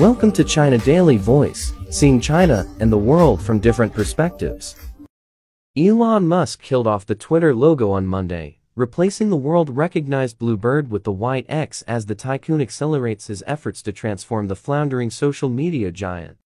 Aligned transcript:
Welcome 0.00 0.32
to 0.32 0.44
China 0.44 0.78
Daily 0.78 1.18
Voice, 1.18 1.74
seeing 1.90 2.22
China 2.22 2.66
and 2.80 2.90
the 2.90 2.96
world 2.96 3.42
from 3.42 3.58
different 3.58 3.92
perspectives. 3.92 4.74
Elon 5.76 6.26
Musk 6.26 6.62
killed 6.62 6.86
off 6.86 7.04
the 7.04 7.14
Twitter 7.14 7.54
logo 7.54 7.90
on 7.90 8.06
Monday, 8.06 8.60
replacing 8.74 9.28
the 9.28 9.36
world-recognized 9.36 10.38
blue 10.38 10.56
bird 10.56 10.90
with 10.90 11.04
the 11.04 11.12
white 11.12 11.44
X 11.50 11.82
as 11.82 12.06
the 12.06 12.14
tycoon 12.14 12.62
accelerates 12.62 13.26
his 13.26 13.44
efforts 13.46 13.82
to 13.82 13.92
transform 13.92 14.48
the 14.48 14.56
floundering 14.56 15.10
social 15.10 15.50
media 15.50 15.92
giant. 15.92 16.38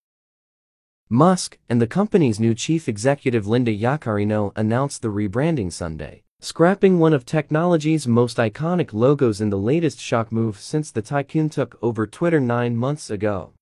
Musk 1.09 1.57
and 1.69 1.81
the 1.81 1.87
company's 1.87 2.41
new 2.41 2.57
chief 2.57 2.89
executive 2.89 3.47
Linda 3.47 3.73
Yaccarino 3.73 4.51
announced 4.57 5.01
the 5.01 5.13
rebranding 5.13 5.71
Sunday 5.71 6.24
scrapping 6.45 6.99
one 6.99 7.15
of 7.15 7.25
technology's 7.25 8.07
most 8.07 8.37
iconic 8.37 8.93
logos 8.93 9.41
in 9.41 9.49
the 9.49 9.57
latest 9.57 9.99
shock 9.99 10.31
move 10.31 10.61
since 10.61 10.91
the 10.91 11.01
tycoon 11.01 11.49
took 11.49 11.79
over 11.81 12.07
Twitter 12.07 12.39
nine 12.39 12.77
months 12.77 13.09
ago. 13.09 13.55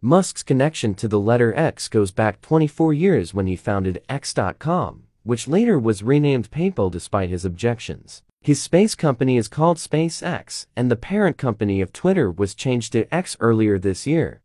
Musk's 0.00 0.44
connection 0.44 0.94
to 0.94 1.08
the 1.08 1.18
letter 1.18 1.52
X 1.56 1.88
goes 1.88 2.12
back 2.12 2.40
24 2.40 2.92
years 2.92 3.34
when 3.34 3.48
he 3.48 3.56
founded 3.56 4.00
X.com, 4.08 5.02
which 5.24 5.48
later 5.48 5.76
was 5.76 6.04
renamed 6.04 6.48
PayPal 6.52 6.92
despite 6.92 7.28
his 7.28 7.44
objections. 7.44 8.22
His 8.40 8.62
space 8.62 8.94
company 8.94 9.36
is 9.36 9.48
called 9.48 9.78
SpaceX, 9.78 10.66
and 10.76 10.88
the 10.88 10.96
parent 10.96 11.38
company 11.38 11.80
of 11.80 11.92
Twitter 11.92 12.30
was 12.30 12.54
changed 12.54 12.92
to 12.92 13.12
X 13.12 13.36
earlier 13.40 13.80
this 13.80 14.06
year. 14.06 14.42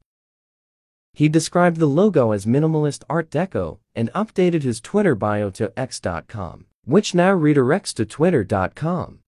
He 1.13 1.29
described 1.29 1.77
the 1.77 1.85
logo 1.85 2.31
as 2.31 2.48
minimalist 2.48 3.03
Art 3.07 3.29
Deco 3.29 3.77
and 3.93 4.11
updated 4.13 4.63
his 4.63 4.81
Twitter 4.81 5.13
bio 5.13 5.51
to 5.51 5.71
X.com 5.77 6.65
which 6.89 7.13
now 7.13 7.31
redirects 7.31 7.93
to 7.93 8.03
twitter.com. 8.03 9.20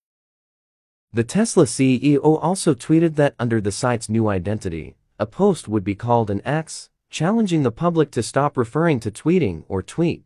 The 1.13 1.23
Tesla 1.23 1.65
CEO 1.65 2.39
also 2.41 2.73
tweeted 2.73 3.15
that 3.15 3.35
under 3.37 3.61
the 3.61 3.71
site's 3.71 4.09
new 4.09 4.27
identity, 4.29 4.95
a 5.20 5.27
post 5.27 5.67
would 5.67 5.84
be 5.84 5.93
called 5.93 6.32
an 6.32 6.41
X, 6.43 6.89
challenging 7.12 7.62
the 7.62 7.71
public 7.71 8.09
to 8.12 8.23
stop 8.23 8.57
referring 8.57 8.99
to 9.01 9.12
tweeting 9.12 9.63
or 9.67 9.84
tweet. 9.84 10.23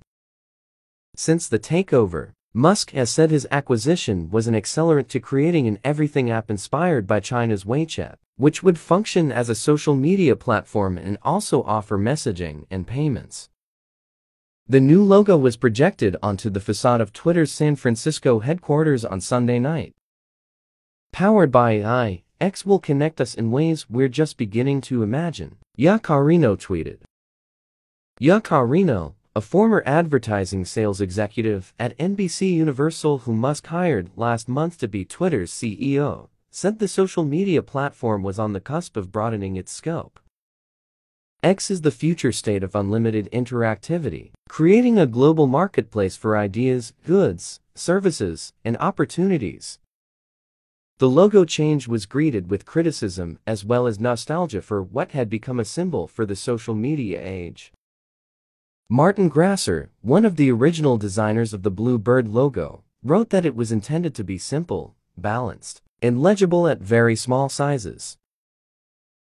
Since 1.18 1.50
the 1.50 1.60
takeover, 1.60 2.32
Musk 2.54 2.92
has 2.92 3.10
said 3.10 3.32
his 3.32 3.48
acquisition 3.52 4.30
was 4.32 4.48
an 4.48 4.56
accelerant 4.56 5.10
to 5.10 5.20
creating 5.20 5.68
an 5.68 5.80
everything 5.84 6.32
app 6.32 6.50
inspired 6.50 7.06
by 7.06 7.20
China's 7.20 7.66
WeChat, 7.66 8.16
which 8.38 8.64
would 8.64 8.80
function 8.80 9.30
as 9.30 9.50
a 9.50 9.56
social 9.56 9.96
media 9.96 10.38
platform 10.38 10.98
and 10.98 11.18
also 11.22 11.64
offer 11.64 11.98
messaging 11.98 12.66
and 12.72 12.88
payments. 12.88 13.50
The 14.68 14.80
new 14.80 15.04
logo 15.04 15.38
was 15.38 15.58
projected 15.58 16.16
onto 16.24 16.50
the 16.50 16.60
facade 16.60 17.00
of 17.00 17.14
Twitter's 17.14 17.52
San 17.52 17.76
Francisco 17.76 18.40
headquarters 18.40 19.06
on 19.06 19.22
Sunday 19.22 19.60
night. 19.60 19.94
Powered 21.14 21.52
by 21.52 21.74
AI, 21.74 22.24
X 22.42 22.66
will 22.66 22.80
connect 22.80 23.22
us 23.22 23.36
in 23.36 23.52
ways 23.52 23.88
we're 23.92 24.08
just 24.08 24.38
beginning 24.38 24.82
to 24.82 25.04
imagine, 25.04 25.58
Yaccarino 25.78 26.58
tweeted. 26.58 26.98
Yaccarino, 28.20 29.14
a 29.36 29.42
former 29.42 29.84
advertising 29.86 30.66
sales 30.66 31.00
executive 31.00 31.72
at 31.78 31.96
NBC 32.00 32.52
Universal 32.52 33.20
who 33.20 33.34
Musk 33.36 33.68
hired 33.68 34.10
last 34.16 34.50
month 34.50 34.80
to 34.80 34.88
be 34.88 35.06
Twitter's 35.06 35.52
CEO, 35.52 36.30
said 36.50 36.80
the 36.80 36.88
social 36.88 37.24
media 37.24 37.62
platform 37.62 38.24
was 38.24 38.40
on 38.40 38.54
the 38.54 38.60
cusp 38.60 38.98
of 38.98 39.12
broadening 39.12 39.58
its 39.58 39.72
scope. 39.72 40.20
X 41.46 41.70
is 41.70 41.82
the 41.82 41.92
future 41.92 42.32
state 42.32 42.64
of 42.64 42.74
unlimited 42.74 43.30
interactivity, 43.32 44.32
creating 44.50 44.98
a 44.98 45.06
global 45.06 45.46
marketplace 45.46 46.16
for 46.16 46.36
ideas, 46.36 46.92
goods, 47.06 47.60
services, 47.76 48.52
and 48.64 48.76
opportunities. 48.78 49.78
The 50.98 51.08
logo 51.08 51.46
change 51.46 51.88
was 51.88 52.08
greeted 52.08 52.50
with 52.50 52.66
criticism 52.66 53.38
as 53.46 53.64
well 53.64 53.86
as 53.86 54.00
nostalgia 54.00 54.60
for 54.60 54.82
what 54.82 55.12
had 55.12 55.30
become 55.30 55.60
a 55.60 55.66
symbol 55.66 56.08
for 56.08 56.26
the 56.26 56.36
social 56.36 56.74
media 56.74 57.22
age. 57.24 57.72
Martin 58.90 59.30
Grasser, 59.30 59.92
one 60.02 60.26
of 60.26 60.38
the 60.38 60.52
original 60.52 60.98
designers 60.98 61.54
of 61.54 61.62
the 61.62 61.70
Blue 61.70 62.00
Bird 62.00 62.28
logo, 62.28 62.84
wrote 63.04 63.30
that 63.30 63.46
it 63.46 63.56
was 63.56 63.72
intended 63.72 64.16
to 64.16 64.24
be 64.24 64.40
simple, 64.40 64.96
balanced, 65.16 65.84
and 66.02 66.24
legible 66.24 66.68
at 66.68 66.80
very 66.80 67.16
small 67.16 67.50
sizes. 67.50 68.18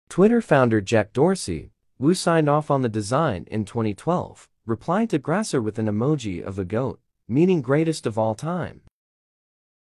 Twitter 0.08 0.40
founder 0.40 0.80
Jack 0.80 1.12
Dorsey, 1.12 1.72
who 1.98 2.14
signed 2.14 2.48
off 2.48 2.70
on 2.70 2.82
the 2.82 2.88
design 2.88 3.46
in 3.50 3.64
2012, 3.64 4.48
replied 4.66 5.10
to 5.10 5.18
Grasser 5.18 5.62
with 5.62 5.78
an 5.78 5.86
emoji 5.86 6.42
of 6.42 6.58
a 6.58 6.64
goat, 6.64 7.00
meaning 7.28 7.62
greatest 7.62 8.06
of 8.06 8.18
all 8.18 8.34
time. 8.34 8.82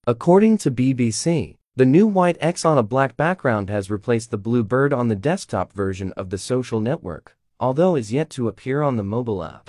According 0.06 0.58
to 0.58 0.70
BBC, 0.70 1.56
the 1.76 1.86
new 1.86 2.06
white 2.06 2.36
X 2.40 2.64
on 2.64 2.78
a 2.78 2.82
black 2.82 3.16
background 3.16 3.70
has 3.70 3.90
replaced 3.90 4.30
the 4.30 4.38
blue 4.38 4.64
bird 4.64 4.92
on 4.92 5.08
the 5.08 5.14
desktop 5.14 5.72
version 5.72 6.12
of 6.16 6.30
the 6.30 6.38
social 6.38 6.80
network, 6.80 7.36
although 7.58 7.94
is 7.96 8.12
yet 8.12 8.30
to 8.30 8.48
appear 8.48 8.82
on 8.82 8.96
the 8.96 9.04
mobile 9.04 9.44
app. 9.44 9.68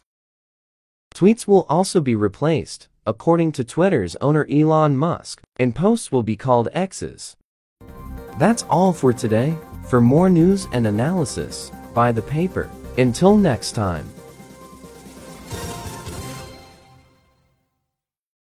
Tweets 1.14 1.46
will 1.46 1.66
also 1.70 2.00
be 2.00 2.16
replaced, 2.16 2.88
according 3.06 3.52
to 3.52 3.64
Twitter's 3.64 4.16
owner 4.18 4.47
Elon 4.50 4.97
Musk, 4.97 5.41
and 5.58 5.75
posts 5.75 6.12
will 6.12 6.24
be 6.24 6.36
called 6.36 6.70
X's. 6.74 7.36
That's 8.40 8.64
all 8.64 8.94
for 8.94 9.14
today. 9.14 9.58
For 9.88 10.00
more 10.00 10.30
news 10.30 10.68
and 10.72 10.88
analysis, 10.88 11.72
buy 11.94 12.12
the 12.12 12.22
paper. 12.22 12.69
Until 12.97 13.38
next 13.38 13.74
time. 13.74 14.07